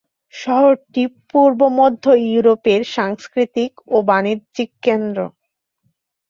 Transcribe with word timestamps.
শহরটি 0.33 1.03
পূর্ব 1.29 1.59
মধ্য 1.79 2.03
ইউরোপের 2.25 2.81
সাংস্কৃতিক 2.95 3.71
ও 3.87 3.97
বাণিজ্যিক 4.09 4.69
কেন্দ্র। 4.85 5.19